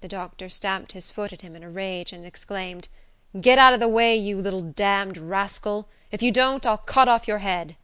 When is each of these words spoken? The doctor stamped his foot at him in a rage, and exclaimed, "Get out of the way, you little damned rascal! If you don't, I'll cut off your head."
The 0.00 0.06
doctor 0.06 0.48
stamped 0.48 0.92
his 0.92 1.10
foot 1.10 1.32
at 1.32 1.42
him 1.42 1.56
in 1.56 1.64
a 1.64 1.70
rage, 1.72 2.12
and 2.12 2.24
exclaimed, 2.24 2.86
"Get 3.40 3.58
out 3.58 3.74
of 3.74 3.80
the 3.80 3.88
way, 3.88 4.14
you 4.16 4.40
little 4.40 4.62
damned 4.62 5.18
rascal! 5.18 5.88
If 6.12 6.22
you 6.22 6.30
don't, 6.30 6.64
I'll 6.64 6.78
cut 6.78 7.08
off 7.08 7.26
your 7.26 7.38
head." 7.38 7.74